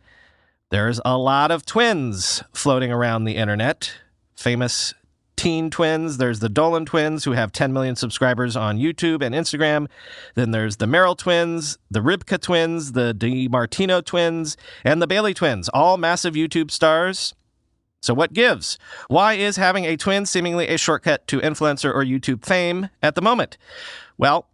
There's 0.69 1.01
a 1.03 1.17
lot 1.17 1.49
of 1.49 1.65
twins 1.65 2.43
floating 2.53 2.91
around 2.91 3.23
the 3.23 3.37
internet. 3.37 3.91
Famous 4.35 4.93
teen 5.39 5.69
twins. 5.69 6.17
There's 6.17 6.41
the 6.41 6.49
Dolan 6.49 6.85
twins 6.85 7.23
who 7.23 7.31
have 7.31 7.53
10 7.53 7.71
million 7.71 7.95
subscribers 7.95 8.57
on 8.57 8.77
YouTube 8.77 9.23
and 9.23 9.33
Instagram. 9.33 9.87
Then 10.35 10.51
there's 10.51 10.75
the 10.75 10.85
Merrill 10.85 11.15
twins, 11.15 11.77
the 11.89 12.01
Rybka 12.01 12.41
twins, 12.41 12.91
the 12.91 13.15
DiMartino 13.17 14.03
twins, 14.03 14.57
and 14.83 15.01
the 15.01 15.07
Bailey 15.07 15.33
twins, 15.33 15.69
all 15.69 15.95
massive 15.95 16.33
YouTube 16.33 16.71
stars. 16.71 17.35
So, 18.01 18.13
what 18.13 18.33
gives? 18.33 18.77
Why 19.07 19.35
is 19.35 19.55
having 19.55 19.85
a 19.85 19.95
twin 19.95 20.25
seemingly 20.25 20.67
a 20.67 20.77
shortcut 20.77 21.25
to 21.27 21.39
influencer 21.39 21.93
or 21.93 22.03
YouTube 22.03 22.43
fame 22.43 22.89
at 23.01 23.15
the 23.15 23.21
moment? 23.21 23.57
Well, 24.17 24.45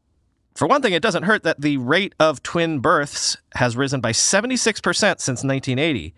for 0.54 0.68
one 0.68 0.84
thing, 0.84 0.94
it 0.94 1.01
doesn't 1.01 1.24
hurt 1.24 1.42
that 1.42 1.62
the 1.62 1.77
rate 1.77 2.13
of 2.20 2.44
twin 2.44 2.77
births 2.77 3.38
has 3.56 3.75
risen 3.75 4.01
by 4.01 4.12
76% 4.12 4.75
since 4.94 5.27
1980. 5.27 6.13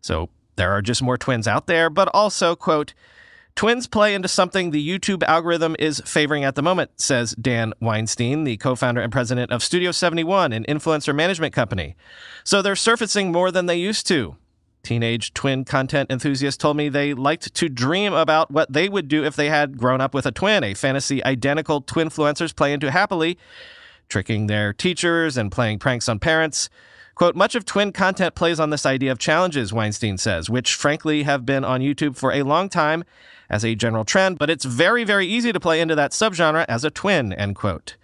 So, 0.00 0.30
there 0.56 0.72
are 0.72 0.80
just 0.80 1.02
more 1.02 1.18
twins 1.18 1.46
out 1.46 1.66
there, 1.66 1.90
but 1.90 2.08
also, 2.14 2.56
quote, 2.56 2.94
Twins 3.56 3.86
play 3.86 4.14
into 4.14 4.28
something 4.28 4.70
the 4.70 4.86
YouTube 4.86 5.22
algorithm 5.22 5.76
is 5.78 6.02
favoring 6.04 6.44
at 6.44 6.56
the 6.56 6.62
moment, 6.62 6.90
says 7.00 7.34
Dan 7.40 7.72
Weinstein, 7.80 8.44
the 8.44 8.58
co 8.58 8.74
founder 8.74 9.00
and 9.00 9.10
president 9.10 9.50
of 9.50 9.62
Studio 9.62 9.92
71, 9.92 10.52
an 10.52 10.64
influencer 10.64 11.14
management 11.14 11.54
company. 11.54 11.96
So 12.44 12.60
they're 12.60 12.76
surfacing 12.76 13.32
more 13.32 13.50
than 13.50 13.64
they 13.64 13.76
used 13.78 14.06
to. 14.08 14.36
Teenage 14.82 15.32
twin 15.32 15.64
content 15.64 16.10
enthusiasts 16.10 16.58
told 16.58 16.76
me 16.76 16.90
they 16.90 17.14
liked 17.14 17.54
to 17.54 17.68
dream 17.70 18.12
about 18.12 18.50
what 18.50 18.70
they 18.70 18.90
would 18.90 19.08
do 19.08 19.24
if 19.24 19.36
they 19.36 19.48
had 19.48 19.78
grown 19.78 20.02
up 20.02 20.12
with 20.12 20.26
a 20.26 20.32
twin. 20.32 20.62
A 20.62 20.74
fantasy 20.74 21.24
identical 21.24 21.80
twinfluencers 21.80 22.54
play 22.54 22.74
into 22.74 22.90
happily, 22.90 23.38
tricking 24.10 24.48
their 24.48 24.74
teachers 24.74 25.38
and 25.38 25.50
playing 25.50 25.78
pranks 25.78 26.10
on 26.10 26.18
parents. 26.18 26.68
Quote, 27.14 27.34
much 27.34 27.54
of 27.54 27.64
twin 27.64 27.92
content 27.92 28.34
plays 28.34 28.60
on 28.60 28.68
this 28.68 28.84
idea 28.84 29.10
of 29.10 29.18
challenges, 29.18 29.72
Weinstein 29.72 30.18
says, 30.18 30.50
which 30.50 30.74
frankly 30.74 31.22
have 31.22 31.46
been 31.46 31.64
on 31.64 31.80
YouTube 31.80 32.14
for 32.14 32.30
a 32.30 32.42
long 32.42 32.68
time 32.68 33.02
as 33.48 33.64
a 33.64 33.74
general 33.74 34.04
trend, 34.04 34.38
but 34.38 34.50
it's 34.50 34.64
very, 34.64 35.04
very 35.04 35.26
easy 35.26 35.52
to 35.52 35.60
play 35.60 35.80
into 35.80 35.94
that 35.94 36.12
subgenre 36.12 36.64
as 36.68 36.84
a 36.84 36.90
twin, 36.90 37.32
end 37.32 37.56
quote. 37.56 37.96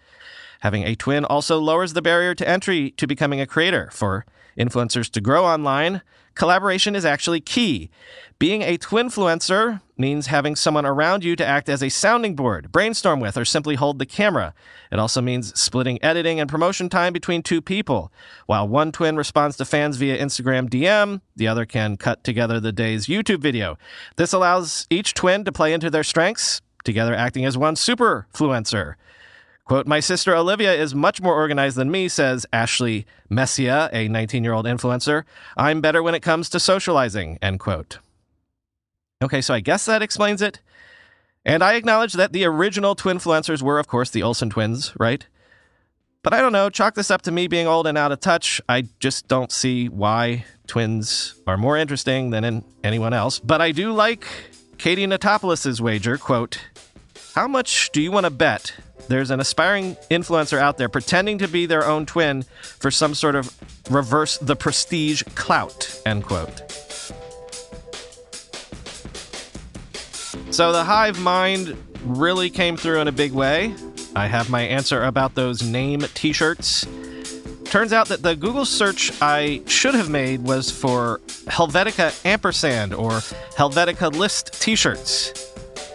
Having 0.62 0.84
a 0.84 0.94
twin 0.94 1.24
also 1.24 1.58
lowers 1.58 1.92
the 1.92 2.00
barrier 2.00 2.36
to 2.36 2.48
entry 2.48 2.92
to 2.92 3.08
becoming 3.08 3.40
a 3.40 3.48
creator. 3.48 3.88
For 3.92 4.24
influencers 4.56 5.10
to 5.10 5.20
grow 5.20 5.44
online, 5.44 6.02
collaboration 6.36 6.94
is 6.94 7.04
actually 7.04 7.40
key. 7.40 7.90
Being 8.38 8.62
a 8.62 8.78
twinfluencer 8.78 9.80
means 9.98 10.28
having 10.28 10.54
someone 10.54 10.86
around 10.86 11.24
you 11.24 11.34
to 11.34 11.44
act 11.44 11.68
as 11.68 11.82
a 11.82 11.88
sounding 11.88 12.36
board, 12.36 12.70
brainstorm 12.70 13.18
with, 13.18 13.36
or 13.36 13.44
simply 13.44 13.74
hold 13.74 13.98
the 13.98 14.06
camera. 14.06 14.54
It 14.92 15.00
also 15.00 15.20
means 15.20 15.58
splitting 15.60 16.00
editing 16.00 16.38
and 16.38 16.48
promotion 16.48 16.88
time 16.88 17.12
between 17.12 17.42
two 17.42 17.60
people. 17.60 18.12
While 18.46 18.68
one 18.68 18.92
twin 18.92 19.16
responds 19.16 19.56
to 19.56 19.64
fans 19.64 19.96
via 19.96 20.16
Instagram 20.16 20.70
DM, 20.70 21.22
the 21.34 21.48
other 21.48 21.66
can 21.66 21.96
cut 21.96 22.22
together 22.22 22.60
the 22.60 22.70
day's 22.70 23.06
YouTube 23.06 23.40
video. 23.40 23.78
This 24.14 24.32
allows 24.32 24.86
each 24.90 25.12
twin 25.14 25.44
to 25.44 25.50
play 25.50 25.72
into 25.72 25.90
their 25.90 26.04
strengths, 26.04 26.60
together 26.84 27.16
acting 27.16 27.44
as 27.44 27.58
one 27.58 27.74
superfluencer. 27.74 28.94
Quote, 29.72 29.86
my 29.86 30.00
sister 30.00 30.36
Olivia 30.36 30.74
is 30.74 30.94
much 30.94 31.22
more 31.22 31.34
organized 31.34 31.76
than 31.76 31.90
me, 31.90 32.06
says 32.06 32.44
Ashley 32.52 33.06
Messia, 33.30 33.88
a 33.90 34.06
19 34.06 34.44
year 34.44 34.52
old 34.52 34.66
influencer. 34.66 35.24
I'm 35.56 35.80
better 35.80 36.02
when 36.02 36.14
it 36.14 36.20
comes 36.20 36.50
to 36.50 36.60
socializing, 36.60 37.38
end 37.40 37.58
quote. 37.58 37.98
Okay, 39.24 39.40
so 39.40 39.54
I 39.54 39.60
guess 39.60 39.86
that 39.86 40.02
explains 40.02 40.42
it. 40.42 40.60
And 41.46 41.64
I 41.64 41.72
acknowledge 41.76 42.12
that 42.12 42.34
the 42.34 42.44
original 42.44 42.94
twin 42.94 43.16
influencers 43.16 43.62
were, 43.62 43.78
of 43.78 43.88
course, 43.88 44.10
the 44.10 44.22
Olsen 44.22 44.50
twins, 44.50 44.92
right? 45.00 45.26
But 46.22 46.34
I 46.34 46.42
don't 46.42 46.52
know, 46.52 46.68
chalk 46.68 46.94
this 46.94 47.10
up 47.10 47.22
to 47.22 47.30
me 47.30 47.46
being 47.46 47.66
old 47.66 47.86
and 47.86 47.96
out 47.96 48.12
of 48.12 48.20
touch. 48.20 48.60
I 48.68 48.88
just 49.00 49.26
don't 49.26 49.50
see 49.50 49.88
why 49.88 50.44
twins 50.66 51.34
are 51.46 51.56
more 51.56 51.78
interesting 51.78 52.28
than 52.28 52.44
in 52.44 52.62
anyone 52.84 53.14
else. 53.14 53.38
But 53.38 53.62
I 53.62 53.72
do 53.72 53.92
like 53.92 54.26
Katie 54.76 55.06
Notopoulos' 55.06 55.80
wager, 55.80 56.18
quote, 56.18 56.58
How 57.34 57.48
much 57.48 57.88
do 57.92 58.02
you 58.02 58.12
want 58.12 58.24
to 58.24 58.30
bet 58.30 58.74
there's 59.08 59.30
an 59.30 59.40
aspiring 59.40 59.96
influencer 60.10 60.58
out 60.58 60.78
there 60.78 60.88
pretending 60.88 61.38
to 61.38 61.48
be 61.48 61.66
their 61.66 61.86
own 61.86 62.06
twin 62.06 62.44
for 62.62 62.90
some 62.90 63.14
sort 63.14 63.34
of 63.34 63.54
reverse 63.90 64.38
the 64.38 64.56
prestige 64.56 65.22
clout, 65.34 66.00
end 66.06 66.24
quote. 66.24 66.62
So 70.50 70.72
the 70.72 70.84
hive 70.84 71.18
mind 71.20 71.76
really 72.04 72.50
came 72.50 72.76
through 72.76 73.00
in 73.00 73.08
a 73.08 73.12
big 73.12 73.32
way. 73.32 73.74
I 74.14 74.26
have 74.26 74.50
my 74.50 74.62
answer 74.62 75.02
about 75.04 75.34
those 75.34 75.62
name 75.62 76.02
t 76.14 76.32
shirts. 76.32 76.86
Turns 77.64 77.94
out 77.94 78.08
that 78.08 78.22
the 78.22 78.36
Google 78.36 78.66
search 78.66 79.10
I 79.22 79.62
should 79.66 79.94
have 79.94 80.10
made 80.10 80.42
was 80.42 80.70
for 80.70 81.20
Helvetica 81.46 82.24
ampersand 82.26 82.92
or 82.92 83.12
Helvetica 83.56 84.14
list 84.14 84.60
t 84.60 84.76
shirts. 84.76 85.32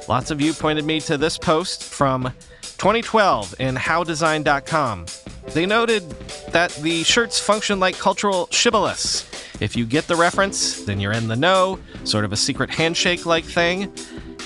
Lots 0.07 0.31
of 0.31 0.41
you 0.41 0.53
pointed 0.53 0.85
me 0.85 0.99
to 1.01 1.17
this 1.17 1.37
post 1.37 1.83
from 1.83 2.33
2012 2.77 3.55
in 3.59 3.75
howdesign.com. 3.75 5.05
They 5.53 5.65
noted 5.65 6.09
that 6.51 6.71
the 6.75 7.03
shirts 7.03 7.39
function 7.39 7.79
like 7.79 7.97
cultural 7.97 8.47
shibboleths. 8.47 9.61
If 9.61 9.75
you 9.75 9.85
get 9.85 10.07
the 10.07 10.15
reference, 10.15 10.83
then 10.83 10.99
you're 10.99 11.13
in 11.13 11.27
the 11.27 11.35
know, 11.35 11.79
sort 12.03 12.25
of 12.25 12.33
a 12.33 12.37
secret 12.37 12.69
handshake 12.69 13.25
like 13.25 13.45
thing. 13.45 13.91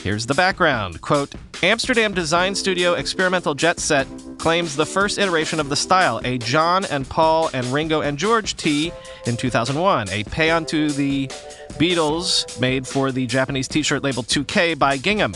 Here's 0.03 0.25
the 0.25 0.33
background. 0.33 1.01
Quote 1.01 1.33
Amsterdam 1.61 2.13
design 2.13 2.55
studio 2.55 2.93
Experimental 2.93 3.53
Jet 3.53 3.79
Set 3.79 4.07
claims 4.39 4.75
the 4.75 4.85
first 4.85 5.19
iteration 5.19 5.59
of 5.59 5.69
the 5.69 5.75
style, 5.75 6.19
a 6.23 6.39
John 6.39 6.85
and 6.85 7.07
Paul 7.07 7.51
and 7.53 7.67
Ringo 7.67 8.01
and 8.01 8.17
George 8.17 8.55
tee 8.55 8.91
in 9.27 9.37
2001, 9.37 10.09
a 10.09 10.23
pay 10.23 10.49
on 10.49 10.65
to 10.65 10.89
the 10.89 11.27
Beatles 11.73 12.59
made 12.59 12.87
for 12.87 13.11
the 13.11 13.27
Japanese 13.27 13.67
t 13.67 13.83
shirt 13.83 14.03
label 14.03 14.23
2K 14.23 14.79
by 14.79 14.97
Gingham. 14.97 15.35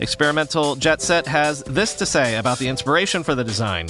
Experimental 0.00 0.76
Jet 0.76 1.02
Set 1.02 1.26
has 1.26 1.62
this 1.64 1.94
to 1.94 2.06
say 2.06 2.36
about 2.36 2.58
the 2.58 2.68
inspiration 2.68 3.22
for 3.22 3.34
the 3.34 3.44
design. 3.44 3.88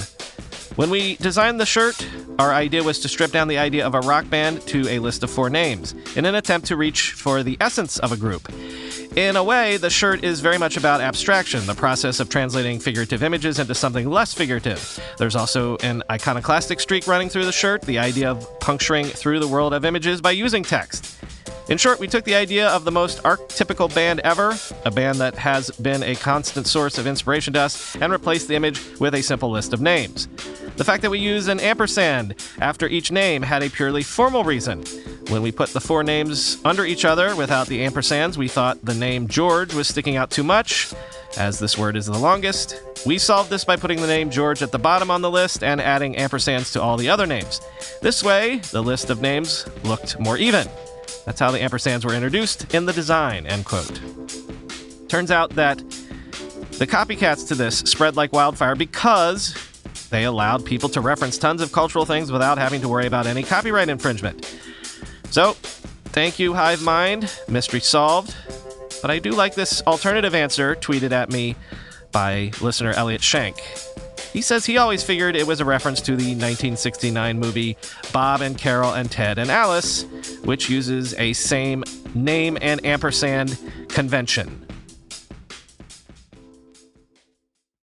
When 0.75 0.89
we 0.89 1.17
designed 1.17 1.59
the 1.59 1.65
shirt, 1.65 2.07
our 2.39 2.53
idea 2.53 2.83
was 2.83 2.99
to 2.99 3.09
strip 3.09 3.31
down 3.31 3.49
the 3.49 3.57
idea 3.57 3.85
of 3.85 3.95
a 3.95 3.99
rock 3.99 4.29
band 4.29 4.61
to 4.67 4.87
a 4.87 4.99
list 4.99 5.23
of 5.23 5.29
four 5.29 5.49
names 5.49 5.93
in 6.15 6.23
an 6.25 6.35
attempt 6.35 6.67
to 6.67 6.77
reach 6.77 7.11
for 7.11 7.43
the 7.43 7.57
essence 7.59 7.99
of 7.99 8.13
a 8.13 8.17
group. 8.17 8.49
In 9.17 9.35
a 9.35 9.43
way, 9.43 9.75
the 9.77 9.89
shirt 9.89 10.23
is 10.23 10.39
very 10.39 10.57
much 10.57 10.77
about 10.77 11.01
abstraction, 11.01 11.65
the 11.65 11.73
process 11.73 12.19
of 12.19 12.29
translating 12.29 12.79
figurative 12.79 13.23
images 13.23 13.59
into 13.59 13.75
something 13.75 14.09
less 14.09 14.33
figurative. 14.33 14.99
There's 15.17 15.35
also 15.35 15.75
an 15.77 16.03
iconoclastic 16.09 16.79
streak 16.79 17.07
running 17.07 17.27
through 17.27 17.45
the 17.45 17.51
shirt, 17.51 17.81
the 17.81 17.99
idea 17.99 18.31
of 18.31 18.59
puncturing 18.59 19.07
through 19.07 19.39
the 19.39 19.47
world 19.47 19.73
of 19.73 19.83
images 19.83 20.21
by 20.21 20.31
using 20.31 20.63
text. 20.63 21.17
In 21.69 21.77
short, 21.77 21.99
we 21.99 22.07
took 22.07 22.23
the 22.23 22.33
idea 22.33 22.67
of 22.67 22.83
the 22.83 22.91
most 22.91 23.21
archetypical 23.21 23.93
band 23.93 24.21
ever, 24.21 24.55
a 24.85 24.91
band 24.91 25.19
that 25.19 25.35
has 25.35 25.69
been 25.69 26.01
a 26.01 26.15
constant 26.15 26.65
source 26.65 26.97
of 26.97 27.05
inspiration 27.05 27.53
to 27.53 27.59
us, 27.59 27.95
and 27.97 28.11
replaced 28.11 28.47
the 28.47 28.55
image 28.55 28.81
with 28.99 29.13
a 29.13 29.21
simple 29.21 29.51
list 29.51 29.71
of 29.71 29.79
names. 29.79 30.27
The 30.77 30.83
fact 30.83 31.03
that 31.03 31.11
we 31.11 31.19
use 31.19 31.47
an 31.47 31.59
ampersand 31.59 32.33
after 32.59 32.87
each 32.87 33.11
name 33.11 33.43
had 33.43 33.61
a 33.61 33.69
purely 33.69 34.01
formal 34.01 34.43
reason. 34.43 34.83
When 35.27 35.43
we 35.43 35.51
put 35.51 35.69
the 35.69 35.79
four 35.79 36.03
names 36.03 36.57
under 36.65 36.85
each 36.85 37.05
other 37.05 37.35
without 37.35 37.67
the 37.67 37.85
ampersands, 37.85 38.35
we 38.35 38.47
thought 38.47 38.83
the 38.83 38.95
name 38.95 39.27
George 39.27 39.75
was 39.75 39.87
sticking 39.87 40.15
out 40.15 40.31
too 40.31 40.43
much, 40.43 40.91
as 41.37 41.59
this 41.59 41.77
word 41.77 41.95
is 41.95 42.07
the 42.07 42.17
longest. 42.17 42.81
We 43.05 43.19
solved 43.19 43.51
this 43.51 43.63
by 43.63 43.75
putting 43.75 44.01
the 44.01 44.07
name 44.07 44.31
George 44.31 44.63
at 44.63 44.71
the 44.71 44.79
bottom 44.79 45.11
on 45.11 45.21
the 45.21 45.29
list 45.29 45.63
and 45.63 45.79
adding 45.79 46.15
ampersands 46.15 46.73
to 46.73 46.81
all 46.81 46.97
the 46.97 47.09
other 47.09 47.27
names. 47.27 47.61
This 48.01 48.23
way, 48.23 48.57
the 48.71 48.81
list 48.81 49.11
of 49.11 49.21
names 49.21 49.67
looked 49.83 50.19
more 50.19 50.37
even. 50.37 50.67
That's 51.25 51.39
how 51.39 51.51
the 51.51 51.59
ampersands 51.59 52.05
were 52.05 52.13
introduced 52.13 52.73
in 52.73 52.85
the 52.85 52.93
design, 52.93 53.45
end 53.45 53.65
quote. 53.65 54.01
Turns 55.07 55.31
out 55.31 55.51
that 55.51 55.77
the 56.77 56.87
copycats 56.87 57.47
to 57.49 57.55
this 57.55 57.79
spread 57.79 58.15
like 58.15 58.31
wildfire 58.31 58.75
because 58.75 59.53
they 60.09 60.23
allowed 60.23 60.65
people 60.65 60.89
to 60.89 61.01
reference 61.01 61.37
tons 61.37 61.61
of 61.61 61.71
cultural 61.71 62.05
things 62.05 62.31
without 62.31 62.57
having 62.57 62.81
to 62.81 62.87
worry 62.87 63.05
about 63.05 63.27
any 63.27 63.43
copyright 63.43 63.89
infringement. 63.89 64.57
So, 65.29 65.53
thank 66.05 66.39
you, 66.39 66.53
Hive 66.53 66.81
Mind. 66.81 67.31
Mystery 67.47 67.79
solved. 67.79 68.35
But 69.01 69.11
I 69.11 69.19
do 69.19 69.31
like 69.31 69.55
this 69.55 69.81
alternative 69.83 70.35
answer 70.35 70.75
tweeted 70.75 71.11
at 71.11 71.31
me 71.31 71.55
by 72.11 72.51
listener 72.61 72.91
Elliot 72.91 73.23
Shank. 73.23 73.57
He 74.33 74.41
says 74.41 74.65
he 74.65 74.77
always 74.77 75.03
figured 75.03 75.35
it 75.35 75.47
was 75.47 75.59
a 75.59 75.65
reference 75.65 76.01
to 76.01 76.11
the 76.11 76.35
1969 76.35 77.39
movie 77.39 77.77
Bob 78.13 78.41
and 78.41 78.57
Carol 78.57 78.93
and 78.93 79.09
Ted 79.09 79.39
and 79.39 79.49
Alice, 79.49 80.03
which 80.43 80.69
uses 80.69 81.13
a 81.15 81.33
same 81.33 81.83
name 82.13 82.57
and 82.61 82.85
ampersand 82.85 83.57
convention. 83.89 84.68